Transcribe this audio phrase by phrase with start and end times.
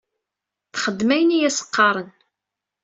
[0.73, 2.09] Txeddem ayen i as-qqaren.